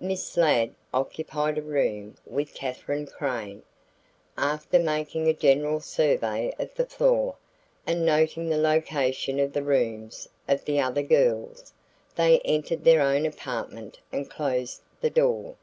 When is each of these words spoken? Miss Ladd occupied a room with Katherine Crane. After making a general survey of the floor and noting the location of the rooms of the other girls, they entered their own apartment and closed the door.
Miss 0.00 0.38
Ladd 0.38 0.74
occupied 0.94 1.58
a 1.58 1.60
room 1.62 2.16
with 2.24 2.54
Katherine 2.54 3.04
Crane. 3.06 3.62
After 4.34 4.78
making 4.78 5.28
a 5.28 5.34
general 5.34 5.78
survey 5.78 6.54
of 6.58 6.74
the 6.74 6.86
floor 6.86 7.34
and 7.86 8.02
noting 8.06 8.48
the 8.48 8.56
location 8.56 9.38
of 9.38 9.52
the 9.52 9.62
rooms 9.62 10.26
of 10.48 10.64
the 10.64 10.80
other 10.80 11.02
girls, 11.02 11.74
they 12.16 12.40
entered 12.46 12.82
their 12.84 13.02
own 13.02 13.26
apartment 13.26 13.98
and 14.10 14.30
closed 14.30 14.80
the 15.02 15.10
door. 15.10 15.54